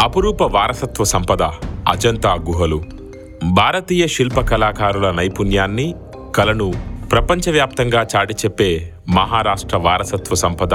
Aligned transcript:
అపురూప 0.00 0.42
వారసత్వ 0.42 1.04
సంపద 1.04 1.42
అజంతా 1.88 2.34
గుహలు. 2.34 2.84
భారతీయ 3.44 4.06
శిల్ప 4.06 4.40
కళాకారుల 4.40 5.10
నైపుణ్యాన్ని 5.10 5.94
కళను 6.34 6.72
ప్రపంచవ్యాప్తంగా 7.12 8.06
చాటి 8.16 8.34
చెప్పే 8.34 8.92
మహారాష్ట్ర 9.08 9.76
వారసత్వ 9.76 10.34
సంపద 10.34 10.74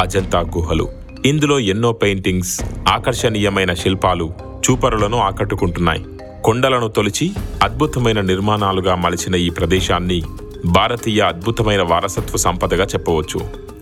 అజంతా 0.00 0.40
గుహలు. 0.40 0.88
ఇందులో 1.26 1.60
ఎన్నో 1.60 1.92
పెయింటింగ్స్ 1.92 2.60
ఆకర్షణీయమైన 2.88 3.74
శిల్పాలు 3.74 4.32
చూపరులను 4.64 5.18
ఆకట్టుకుంటున్నాయి. 5.18 6.04
కొండలను 6.44 6.88
తొలిచి 6.88 7.32
అద్భుతమైన 7.62 8.20
నిర్మాణాలుగా 8.20 8.94
మలిచిన 8.94 9.34
ఈ 9.34 9.50
ప్రదేశాన్ని 9.50 10.22
భారతీయ 10.66 11.20
అద్భుతమైన 11.20 11.82
వారసత్వ 11.82 12.36
సంపదగా 12.36 12.84
చెప్పవచ్చు. 12.84 13.40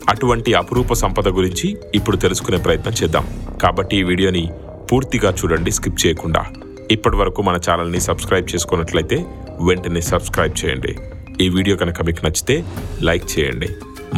అటువంటి 0.08 0.54
అపురూప 0.54 0.92
సంపద 0.92 1.28
గురించి 1.28 1.76
ఇప్పుడు 1.94 2.16
తెలుసుకునే 2.16 2.58
ప్రయత్నం 2.58 2.92
చేద్దాం. 3.02 3.26
కాబట్టి 3.62 3.96
ఈ 3.96 4.02
వీడియోని 4.02 4.48
పూర్తిగా 4.94 5.30
చూడండి 5.38 5.70
స్కిప్ 5.76 6.06
చేయకుండా. 6.06 6.40
ఇప్పటి 6.94 7.16
వరకు 7.20 7.40
మన 7.46 7.56
ఛానల్ని 7.66 8.00
సబ్స్క్రైబ్ 8.06 8.50
చేసుకున్నట్లయితే 8.52 9.16
వెంటనే 9.68 10.00
సబ్స్క్రైబ్ 10.10 10.54
చేయండి. 10.60 10.92
ఈ 11.44 11.46
వీడియో 11.54 11.76
కనుక 11.76 12.02
మీకు 12.08 12.22
నచ్చితే 12.26 12.56
లైక్ 13.08 13.26
చేయండి. 13.32 13.68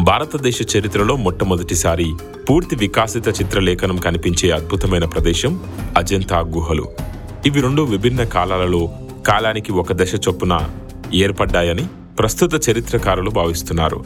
భారతదేశ 0.09 0.59
చరిత్రలో 0.73 1.17
మొట్టమొదటిసారి 1.17 2.09
పూర్తి 2.49 2.77
వికాసిత 2.77 3.29
చిత్రలేఖనం 3.39 3.97
కనిపించే 4.07 4.51
అద్భుతమైన 4.51 5.05
ప్రదేశం 5.05 5.53
అజంతా 5.97 6.41
గుహలు. 6.57 6.87
ఇవి 7.47 7.61
రెండు 7.67 7.83
విభిన్న 7.93 8.25
కాలాలలో 8.37 8.83
కాలానికి 9.29 9.73
ఒక 9.73 9.93
దశ 9.93 10.15
చొప్పున 10.29 10.55
ఏర్పడ్డాయని 11.25 11.87
ప్రస్తుత 12.19 12.55
చరిత్రకారులు 12.71 13.31
భావిస్తున్నారు. 13.31 14.05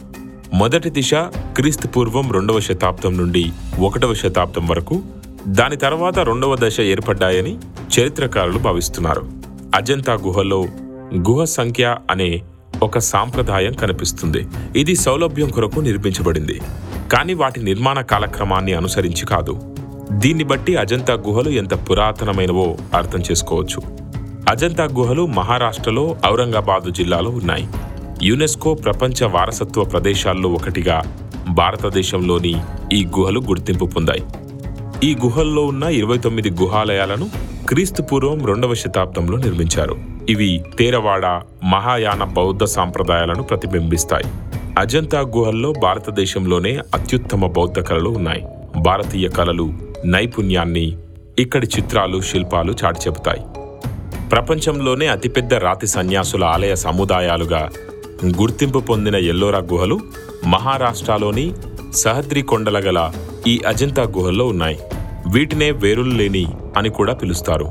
మొదటి 0.53 0.89
దిశ 0.89 1.13
క్రీస్తు 1.57 1.87
పూర్వం 1.87 2.31
రెండవ 2.31 2.59
శతాబ్దం 2.59 3.17
నుండి 3.17 3.43
ఒకటవ 3.87 4.13
శతాబ్దం 4.13 4.67
వరకు 4.67 4.95
దాని 5.47 5.75
తర్వాత 5.75 6.19
రెండవ 6.19 6.55
దశ 6.55 6.81
ఏర్పడ్డాయని 6.81 7.57
చరిత్రకారులు 7.99 8.59
భావిస్తున్నారు. 8.59 9.21
అజంతా 9.75 10.13
గుహలో 10.13 10.65
గుహ 11.15 11.43
సంఖ్య 11.43 11.97
అనే 12.11 12.41
ఒక 12.83 12.97
సాంప్రదాయం 12.97 13.73
కనిపిస్తుంది. 13.73 14.47
ఇది 14.75 14.95
సౌలభ్యం 14.95 15.49
కొరకు 15.49 15.79
నిర్మించబడింది. 15.79 16.61
కానీ 17.13 17.33
వాటి 17.33 17.63
నిర్మాణ 17.63 18.01
కాలక్రమాన్ని 18.01 18.73
అనుసరించి 18.73 19.25
కాదు. 19.25 19.75
దీన్ని 20.11 20.43
బట్టి 20.43 20.75
అజంతా 20.75 21.13
గుహలు 21.13 21.49
ఎంత 21.49 21.89
పురాతనమైనవో 21.89 22.77
అర్థం 22.93 23.19
చేసుకోవచ్చు. 23.19 23.81
అజంతా 24.49 24.83
గుహలు 24.83 25.25
మహారాష్ట్రలో 25.25 26.17
ఔరంగాబాదు 26.25 26.89
జిల్లాలో 26.89 27.29
ఉన్నాయి. 27.29 27.67
యునెస్కో 28.23 28.73
ప్రపంచ 28.73 29.23
వారసత్వ 29.23 29.83
ప్రదేశాల్లో 29.83 30.49
ఒకటిగా 30.49 31.03
భారతదేశంలోని 31.49 32.55
ఈ 32.93 33.05
గుహలు 33.05 33.39
గుర్తింపు 33.39 33.85
పొందాయి. 33.85 34.23
ఈ 35.03 35.15
గుహల్లో 35.15 35.61
ఉన్న 35.65 35.83
ఇరవై 35.83 36.17
తొమ్మిది 36.17 36.49
గుహాలయాలను 36.49 37.29
క్రీస్తు 37.69 38.01
పూర్వం 38.01 38.45
రెండవ 38.45 38.73
శతాబ్దంలో 38.73 39.37
నిర్మించారు. 39.37 39.95
ఇవి 40.29 40.63
తేరవాడ 40.79 41.25
మహాయాన 41.63 42.23
బౌద్ధ 42.23 42.63
సాంప్రదాయాలను 42.63 43.43
ప్రతిబింబిస్తాయి. 43.43 44.27
అజంతా 44.79 45.19
గుహల్లో 45.19 45.73
భారతదేశంలోనే 45.83 46.79
అత్యుత్తమ 46.95 47.47
బౌద్ధ 47.47 47.79
కళలు 47.79 48.09
ఉన్నాయి. 48.09 48.43
భారతీయ 48.81 49.29
కళలు 49.29 49.73
నైపుణ్యాన్ని 50.05 50.97
ఇక్కడి 51.39 51.67
చిత్రాలు 51.77 52.21
శిల్పాలు 52.21 52.73
చాటి 52.85 52.99
చెబుతాయి 52.99 53.41
ప్రపంచంలోనే 54.29 55.07
అతిపెద్ద 55.07 55.53
రాతి 55.53 55.87
సన్యాసుల 55.87 56.43
ఆలయ 56.43 56.75
సముదాయాలుగా 56.75 57.69
గుర్తింపు 58.41 58.79
పొందిన 58.79 59.15
ఎల్లోరా 59.15 59.59
గుహలు 59.59 59.99
మహారాష్ట్రలోని 60.45 61.53
సహద్రి 61.93 62.41
కొండల 62.41 62.79
గల 62.79 63.11
ఈ 63.47 63.61
అజంతా 63.67 64.03
గుహల్లో 64.03 64.45
ఉన్నాయి. 64.47 64.77
వీటినే 65.33 65.71
వేరులు 65.71 66.13
లేని 66.15 66.45
అని 66.77 66.89
కూడా 66.89 67.13
పిలుస్తారు. 67.13 67.67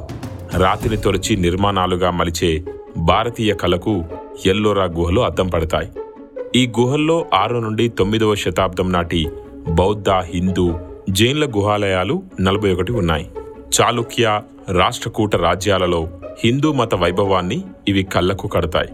రాతిని 0.56 0.96
తొలచి 0.96 1.36
నిర్మాణాలుగా 1.36 2.10
మలిచే 2.10 2.64
భారతీయ 2.96 3.54
కళకు 3.54 4.04
ఎల్లోరా 4.46 4.84
గుహలు 4.84 5.20
అద్దం 5.20 5.46
పడతాయి. 5.46 5.88
ఈ 6.56 6.72
గుహల్లో 6.80 7.26
ఆరు 7.34 7.56
నుండి 7.56 7.88
తొమ్మిదవ 7.88 8.34
శతాబ్దం 8.34 8.92
నాటి 8.92 9.28
బౌద్ధ 9.68 10.10
హిందూ 10.10 10.74
జైన్ల 11.10 11.46
గుహాలయాలు 11.46 12.22
నలభై 12.40 12.72
ఒకటి 12.72 12.92
ఉన్నాయి. 12.92 13.30
చాళుక్య 13.80 14.40
రాష్ట్రకూట 14.68 15.36
రాజ్యాలలో 15.36 16.08
హిందూ 16.44 16.72
మత 16.72 16.94
వైభవాన్ని 16.94 17.64
ఇవి 17.88 18.02
కళ్ళకు 18.02 18.48
కడతాయి. 18.48 18.88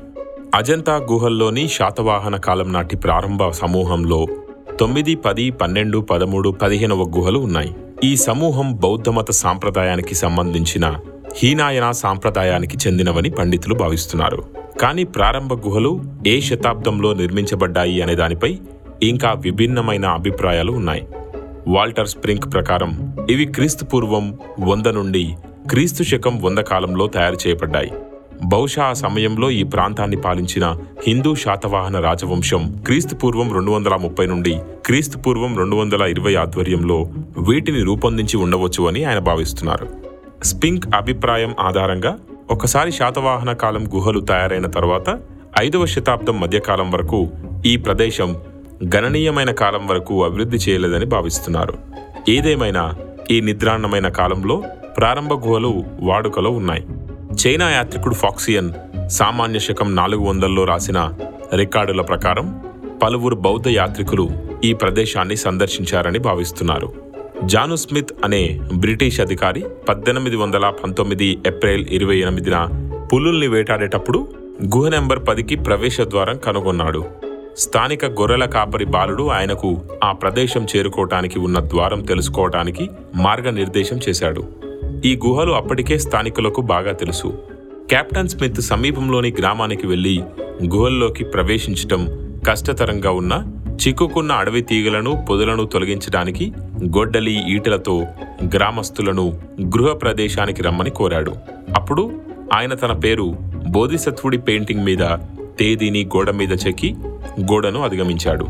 అజంతా 0.55 0.97
గుహల్లోని 0.97 1.69
శాతవాహన 1.69 2.37
కాలం 2.37 2.73
నాటి 2.73 2.97
ప్రారంభ 2.97 3.49
సమూహంలో 3.49 4.27
తొమ్మిది 4.81 5.15
పది 5.15 5.51
పన్నెండు 5.51 5.99
పదమూడు 5.99 6.51
పదిహేనవ 6.51 7.03
గుహలు 7.17 7.39
ఉన్నాయి. 7.39 7.75
ఈ 8.05 8.17
సమూహం 8.17 8.77
బౌద్ధమత 8.77 9.31
సాంప్రదాయానికి 9.31 10.15
సంబంధించిన 10.15 10.97
హీనాయన 11.37 11.91
సాంప్రదాయానికి 11.91 12.77
చెందినవని 12.77 13.31
పండితులు 13.31 13.75
భావిస్తున్నారు. 13.75 14.45
కానీ 14.81 15.05
ప్రారంభ 15.05 15.53
గుహలు 15.53 16.05
ఏ 16.27 16.41
శతాబ్దంలో 16.41 17.13
నిర్మించబడ్డాయి 17.15 18.03
అనే 18.03 18.15
దానిపై 18.15 18.59
ఇంకా 19.03 19.33
విభిన్నమైన 19.33 20.07
అభిప్రాయాలు 20.07 20.73
ఉన్నాయి. 20.73 21.07
వాల్టర్ 21.69 22.09
స్ప్రింక్ 22.09 22.53
ప్రకారం 22.53 23.17
ఇవి 23.31 23.45
క్రీస్తు 23.45 23.85
పూర్వం 23.85 24.39
వంద 24.61 24.87
నుండి 24.87 25.35
క్రీస్తు 25.71 26.03
శకం 26.03 26.43
వంద 26.43 26.59
కాలంలో 26.59 27.07
తయారు 27.07 27.37
చేయబడ్డాయి. 27.47 27.93
బహుశా 28.45 28.85
ఆ 28.85 28.93
సమయంలో 28.93 29.51
ఈ 29.51 29.63
ప్రాంతాన్ని 29.63 30.17
పాలించిన 30.17 30.77
హిందూ 31.07 31.35
శాతవాహన 31.35 32.01
రాజవంశం 32.01 32.83
క్రీస్తు 32.87 33.15
పూర్వం 33.15 33.55
రెండు 33.55 33.71
వందల 33.71 33.97
ముప్పై 33.97 34.27
నుండి 34.27 34.61
క్రీస్తు 34.87 35.19
పూర్వం 35.19 35.59
రెండు 35.59 35.77
వందల 35.77 36.03
ఇరవై 36.03 36.35
ఆధ్వర్యంలో 36.35 37.13
వీటిని 37.39 37.83
రూపొందించి 37.83 38.37
ఉండవచ్చు 38.37 38.89
అని 38.89 39.05
ఆయన 39.05 39.19
భావిస్తున్నారు. 39.19 39.89
స్పింక్ 40.43 40.97
అభిప్రాయం 40.97 41.55
ఆధారంగా 41.61 42.19
ఒకసారి 42.51 42.93
శాతవాహన 42.93 43.53
కాలం 43.53 43.87
గుహలు 43.95 44.21
తయారైన 44.21 44.67
తర్వాత 44.67 45.19
ఐదవ 45.61 45.87
శతాబ్దం 45.87 46.41
మధ్యకాలం 46.41 46.91
వరకు 46.91 47.29
ఈ 47.67 47.77
ప్రదేశం 47.77 48.37
గణనీయమైన 48.97 49.51
కాలం 49.51 49.87
వరకు 49.87 50.25
అభివృద్ధి 50.25 50.57
చేయలేదని 50.57 51.07
భావిస్తున్నారు. 51.07 51.75
ఏదేమైనా 52.29 52.95
ఈ 53.31 53.41
నిద్రాన్నమైన 53.41 54.09
కాలంలో 54.09 54.63
ప్రారంభ 54.97 55.33
గుహలు 55.33 55.85
వాడుకలో 56.01 56.51
ఉన్నాయి. 56.51 56.87
చైనా 57.41 57.71
యాత్రికుడు 57.71 58.15
ఫాక్సియన్ 58.15 58.71
సామాన్య 59.09 59.59
శకం 59.59 59.97
నాలుగు 59.97 60.25
వందల్లో 60.25 60.65
రాసిన 60.65 61.13
రికార్డుల 61.57 62.01
ప్రకారం 62.01 62.47
పలువురు 63.03 63.35
బౌద్ధ 63.35 63.69
యాత్రికులు 63.69 64.31
ఈ 64.65 64.73
ప్రదేశాన్ని 64.73 65.37
సందర్శించారని 65.37 66.19
భావిస్తున్నారు. 66.19 66.93
జాను 67.45 67.77
స్మిత్ 67.77 68.13
అనే 68.25 68.61
బ్రిటిష్ 68.75 69.21
అధికారి 69.21 69.65
పద్దెనిమిది 69.89 70.37
వందల 70.37 70.73
పంతొమ్మిది 70.85 71.39
ఏప్రిల్ 71.47 71.87
ఇరవై 71.91 72.17
ఎనిమిదిన 72.17 72.69
పులుల్ని 73.13 73.49
వేటాడేటప్పుడు 73.49 74.29
గుహ 74.77 74.89
నెంబర్ 74.89 75.21
పదికి 75.29 75.57
ప్రవేశ 75.57 76.01
ద్వారం 76.01 76.39
కనుగొన్నాడు. 76.39 77.05
స్థానిక 77.59 78.05
గొర్రెల 78.05 78.45
కాపరి 78.45 78.85
బాలుడు 78.85 79.29
ఆయనకు 79.29 79.83
ఆ 80.05 80.13
ప్రదేశం 80.13 80.67
చేరుకోవటానికి 80.77 81.39
ఉన్న 81.39 81.61
ద్వారం 81.61 82.03
తెలుసుకోవటానికి 82.03 82.91
మార్గనిర్దేశం 83.15 84.01
చేశాడు. 84.09 84.66
ఈ 85.05 85.21
గుహలు 85.27 85.53
అప్పటికే 85.53 85.99
స్థానికులకు 85.99 86.61
బాగా 86.61 86.93
తెలుసు. 86.93 87.39
కెప్టెన్ 87.91 88.29
స్మిత్ 88.29 88.61
సమీపంలోని 88.61 89.35
గ్రామానికి 89.39 89.87
వెళ్ళి 89.87 90.23
గుహల్లోకి 90.65 91.25
ప్రవేశించటం 91.25 92.33
కష్టతరంగా 92.49 93.11
ఉన్న 93.11 93.45
చిక్కుకున్న 93.87 94.33
అడవి 94.33 94.63
తీగలను 94.63 95.27
పొదలను 95.31 95.65
తొలగించడానికి 95.65 96.53
గొడ్డలి 96.85 97.53
ఈటలతో 97.53 98.05
గ్రామస్తులను 98.45 99.41
గృహ 99.61 99.93
ప్రదేశానికి 99.93 100.63
రమ్మని 100.63 100.91
కోరాడు. 100.91 101.35
అప్పుడు 101.77 102.21
ఆయన 102.55 102.75
తన 102.75 102.93
పేరు 102.93 103.37
బోధిసత్వుడి 103.71 104.39
పెయింటింగ్ 104.39 104.85
మీద 104.85 104.99
తేదీని 105.59 106.05
గోడ 106.05 106.31
మీద 106.31 106.53
చెక్కి 106.53 106.95
గోడను 107.41 107.83
అధిగమించాడు. 107.83 108.47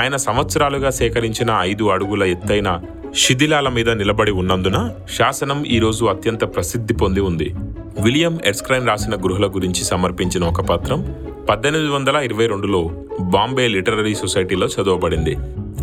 ఆయన 0.00 0.16
సంవత్సరాలుగా 0.16 0.90
సేకరించిన 0.90 1.56
ఐదు 1.60 1.84
అడుగుల 1.84 2.22
ఎత్తైన 2.22 2.80
శిథిలాల 3.16 3.68
మీద 3.68 3.90
నిలబడి 3.90 4.30
ఉన్నందున 4.30 4.90
శాసనం 5.18 5.64
ఈ 5.64 5.78
రోజు 5.78 6.04
అత్యంత 6.04 6.44
ప్రసిద్ధి 6.44 6.94
పొంది 6.94 7.20
ఉంది. 7.20 7.54
విలియం 8.02 8.38
ఎర్స్క్రైన్ 8.44 8.86
రాసిన 8.86 9.14
గృహల 9.14 9.46
గురించి 9.46 9.84
సమర్పించిన 9.84 10.44
ఒక 10.44 10.60
పత్రం 10.60 11.14
పద్దెనిమిది 11.48 11.88
వందల 11.90 12.16
ఇరవై 12.16 12.46
రెండులో 12.46 12.90
బాంబే 13.20 13.68
లిటరరీ 13.68 14.14
సొసైటీలో 14.14 14.66
చదవబడింది. 14.66 15.36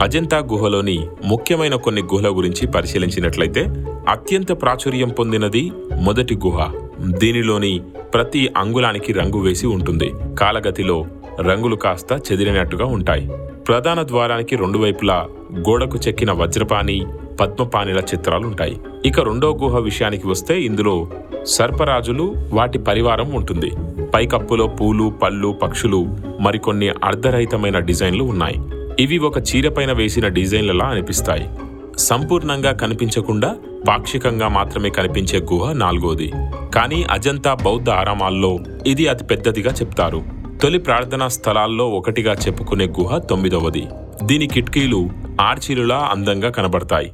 అజంతా 0.03 0.37
గుహలోని 0.37 1.07
ముఖ్యమైన 1.25 1.75
కొన్ని 1.75 2.01
గుహల 2.01 2.29
గురించి 2.29 2.67
పరిశీలించినట్లయితే 2.67 3.65
అత్యంత 4.09 4.51
ప్రాచుర్యం 4.61 5.09
పొందినది 5.09 5.71
మొదటి 6.01 6.35
గుహ. 6.35 6.71
దీనిలోని 6.99 7.81
ప్రతి 8.13 8.49
అంగుళానికి 8.57 9.13
రంగు 9.13 9.39
వేసి 9.39 9.67
ఉంటుంది. 9.67 10.11
కాలగతిలో 10.39 11.05
రంగులు 11.41 11.75
కాస్త 11.75 12.31
చెదిరినట్టుగా 12.31 12.85
ఉంటాయి. 12.85 13.29
ప్రధాన 13.67 14.07
ద్వారానికి 14.07 14.55
రెండు 14.55 14.77
వైపులా 14.77 15.27
గోడకు 15.69 15.99
చెక్కిన 16.07 16.31
వజ్రపాణి 16.31 17.05
పద్మపాణిల 17.39 17.97
చిత్రాలుంటాయి. 17.97 18.79
ఇక 19.05 19.19
రెండో 19.19 19.59
గుహ 19.63 19.79
విషయానికి 19.79 20.27
వస్తే 20.27 20.61
ఇందులో 20.61 21.07
సర్పరాజులు 21.43 22.35
వాటి 22.53 22.79
పరివారం 22.79 23.31
ఉంటుంది. 23.31 23.71
పైకప్పులో 24.15 24.67
పూలు 24.67 25.13
పళ్ళు 25.23 25.59
పక్షులు 25.63 26.05
మరికొన్ని 26.39 26.89
అర్ధరహితమైన 26.89 27.79
డిజైన్లు 27.79 28.23
ఉన్నాయి. 28.23 28.55
ఇవి 28.99 29.17
ఒక 29.17 29.37
చీరపైన 29.37 29.91
వేసిన 29.91 30.27
డిజైన్లలా 30.27 30.85
అనిపిస్తాయి. 30.85 31.49
సంపూర్ణంగా 31.97 32.71
కనిపించకుండా 32.71 33.55
పాక్షికంగా 33.87 34.47
మాత్రమే 34.47 34.89
కనిపించే 34.89 35.39
గుహ 35.39 35.73
నాలుగోది. 35.73 36.31
కానీ 36.75 37.05
అజంతా 37.11 37.53
బౌద్ధ 37.53 37.89
ఆరామాల్లో 37.89 38.59
ఇది 38.87 39.07
అతి 39.07 39.23
పెద్దదిగా 39.23 39.71
చెప్తారు. 39.71 40.21
తొలి 40.61 40.79
ప్రార్థనా 40.79 41.27
స్థలాల్లో 41.27 41.89
ఒకటిగా 41.89 42.33
చెప్పుకునే 42.33 42.85
గుహ 42.85 43.17
తొమ్మిదవది. 43.17 43.87
దీని 44.23 44.47
కిటికీలు 44.47 45.09
ఆర్చీలులా 45.41 46.09
అందంగా 46.11 46.49
కనబడతాయి. 46.49 47.11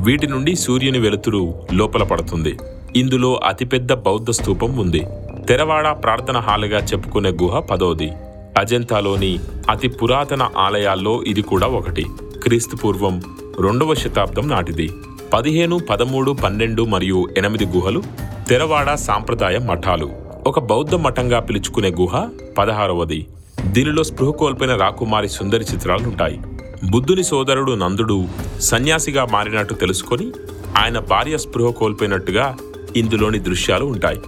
వీటి 0.00 0.26
నుండి 0.26 0.54
సూర్యుని 0.54 0.98
వెలుతురు 0.98 1.54
లోపల 1.72 2.02
పడుతుంది. 2.02 2.58
ఇందులో 2.96 3.40
అతిపెద్ద 3.44 3.92
బౌద్ధ 3.92 4.30
స్థూపం 4.30 4.76
ఉంది. 4.76 5.02
తెరవాడ 5.48 5.88
ప్రార్థన 5.88 6.36
హాలుగా 6.36 6.78
చెప్పుకునే 6.78 7.30
గుహ 7.30 7.58
పదోది. 7.58 8.12
అజంతాలోని 8.58 9.38
అతి 9.70 9.88
పురాతన 9.88 10.48
ఆలయాల్లో 10.58 11.22
ఇది 11.22 11.42
కూడా 11.42 11.66
ఒకటి. 11.66 12.06
క్రీస్తు 12.42 12.76
పూర్వం 12.76 13.22
రెండవ 13.60 13.94
శతాబ్దం 13.94 14.48
నాటిది. 14.48 14.90
పదిహేను 15.32 15.78
పదమూడు 15.90 16.32
పన్నెండు 16.32 16.82
మరియు 16.82 17.28
ఎనిమిది 17.36 17.66
గుహలు 17.66 18.02
తెరవాడ 18.48 18.94
సాంప్రదాయ 18.94 19.58
మఠాలు. 19.58 20.10
ఒక 20.46 20.58
బౌద్ధ 20.58 20.94
మఠంగా 20.94 21.40
పిలుచుకునే 21.40 21.90
గుహ 21.90 22.28
పదహారవది. 22.58 23.26
దీనిలో 23.66 24.02
స్పృహ 24.02 24.30
కోల్పోయిన 24.30 24.76
రాకుమారి 24.76 25.28
సుందరి 25.28 25.64
చిత్రాలుంటాయి. 25.74 26.40
బుద్ధుని 26.84 27.24
సోదరుడు 27.24 27.72
నందుడు 27.72 28.28
సన్యాసిగా 28.60 29.26
మారినట్టు 29.32 29.74
తెలుసుకొని 29.74 30.30
ఆయన 30.78 30.98
భార్య 30.98 31.38
స్పృహ 31.38 31.70
కోల్పోయినట్టుగా 31.70 32.56
ఇందులోని 32.96 33.38
దృశ్యాలు 33.38 33.84
ఉంటాయి. 33.84 34.20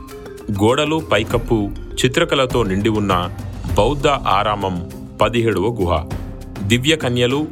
గోడలు 0.52 1.02
పైకప్పు 1.12 1.70
చిత్రకళతో 2.04 2.62
నిండి 2.62 2.88
ఉన్న 2.88 3.30
బౌద్ధ 3.78 4.06
ఆరామం 4.06 4.90
పదిహేడవ 5.20 5.76
గుహ. 5.80 6.04
దివ్య 6.62 6.96
కన్యలు 6.96 7.46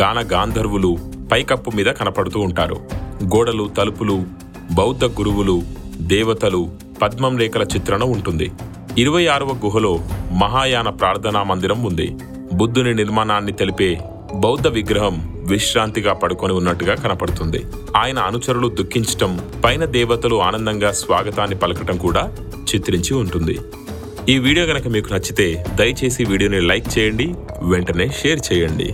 గాన 0.00 0.24
గాంధర్వులు 0.32 0.98
పైకప్పు 1.32 1.70
మీద 1.70 1.86
కనపడుతూ 1.86 2.40
ఉంటారు. 2.40 2.74
గోడలు 3.24 3.70
తలుపులు 3.78 4.24
బౌద్ధ 4.72 5.04
గురువులు 5.04 5.62
దేవతలు 5.96 6.70
పద్మం 7.02 7.36
రేఖల 7.38 7.62
చిత్రణ 7.62 8.02
ఉంటుంది. 8.02 8.52
ఇరవై 8.98 9.26
ఆరవ 9.26 9.56
గుహలో 9.64 9.98
మహాయాన 10.32 10.88
ప్రార్థనా 10.88 11.42
మందిరం 11.42 11.84
ఉంది. 11.84 12.16
బుద్ధుని 12.54 12.94
నిర్మాణాన్ని 12.94 13.52
తెలిపే 13.52 14.00
బౌద్ధ 14.34 14.66
విగ్రహం 14.66 15.16
విశ్రాంతిగా 15.50 16.12
పడుకొని 16.12 16.52
ఉన్నట్టుగా 16.52 16.94
కనపడుతుంది. 16.94 17.60
ఆయన 17.96 18.18
అనుచరులు 18.18 18.68
దుఃఖించటం 18.68 19.32
పైన 19.64 19.84
దేవతలు 19.84 20.36
ఆనందంగా 20.48 20.92
స్వాగతాన్ని 20.92 21.56
పలకటం 21.58 21.96
కూడా 21.96 22.22
చిత్రించి 22.70 23.14
ఉంటుంది. 23.14 23.56
ఈ 24.32 24.38
వీడియో 24.38 24.64
గనక 24.66 24.88
మీకు 24.88 25.08
నచ్చితే 25.12 25.64
దయచేసి 25.78 26.24
వీడియోని 26.24 26.60
లైక్ 26.60 26.98
చేయండి 26.98 27.26
వెంటనే 27.62 28.08
షేర్ 28.20 28.40
చేయండి. 28.52 28.88